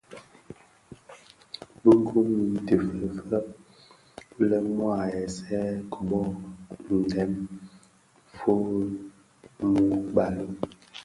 [1.81, 3.31] Bi gom yi ti feëfëg
[4.47, 6.29] lè mua aghèsèè ki boo
[7.01, 7.33] ndem
[8.37, 8.69] fyeň
[9.69, 9.79] mü
[10.11, 10.55] gbali i.